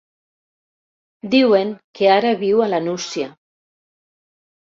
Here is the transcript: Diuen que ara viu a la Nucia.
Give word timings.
Diuen 1.33 1.73
que 1.99 2.09
ara 2.13 2.31
viu 2.39 2.63
a 2.67 2.69
la 2.71 2.79
Nucia. 2.87 3.27